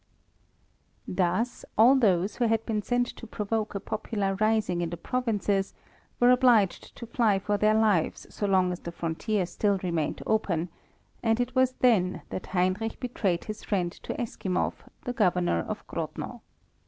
Thus 1.07 1.63
all 1.77 1.93
those 1.95 2.37
who 2.37 2.47
had 2.47 2.65
been 2.65 2.81
sent 2.81 3.05
to 3.17 3.27
provoke 3.27 3.75
a 3.75 3.79
popular 3.79 4.33
rising 4.39 4.81
in 4.81 4.89
the 4.89 4.97
provinces 4.97 5.75
were 6.19 6.31
obliged 6.31 6.95
to 6.95 7.05
fly 7.05 7.37
for 7.37 7.55
their 7.55 7.75
lives 7.75 8.25
so 8.33 8.47
long 8.47 8.71
as 8.71 8.79
the 8.79 8.91
frontier 8.91 9.45
still 9.45 9.77
remained 9.83 10.23
open, 10.25 10.69
and 11.21 11.39
it 11.39 11.53
was 11.53 11.73
then 11.73 12.23
that 12.31 12.47
Heinrich 12.47 12.99
betrayed 12.99 13.43
his 13.43 13.63
friend 13.63 13.91
to 13.91 14.15
Eskimov, 14.19 14.73
the 15.03 15.13
Governor 15.13 15.59
of 15.59 15.85
Grodno. 15.85 16.41